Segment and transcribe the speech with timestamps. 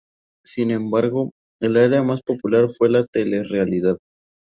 [0.43, 1.29] Sin embargo,
[1.61, 3.99] el área más popular fue la telerrealidad.